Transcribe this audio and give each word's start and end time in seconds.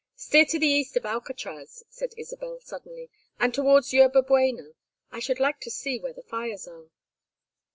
"Steer 0.15 0.45
to 0.45 0.57
the 0.57 0.65
east 0.67 0.97
of 0.97 1.05
Alcatraz," 1.05 1.83
said 1.91 2.15
Isabel, 2.17 2.59
suddenly; 2.59 3.11
"and 3.39 3.53
towards 3.53 3.93
Yerba 3.93 4.23
Buena. 4.23 4.71
I 5.11 5.19
should 5.19 5.39
like 5.39 5.59
to 5.59 5.69
see 5.69 5.99
where 5.99 6.11
the 6.13 6.23
fires 6.23 6.67
are." 6.67 6.89